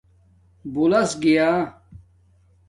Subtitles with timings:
[0.73, 1.49] بُولس گیݳ